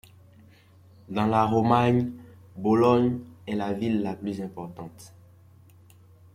Dans 1.09 1.27
la 1.27 1.45
Romagne, 1.45 2.11
Bologne 2.57 3.19
est 3.45 3.53
la 3.53 3.71
ville 3.71 4.01
la 4.01 4.15
plus 4.15 4.41
importante. 4.41 5.13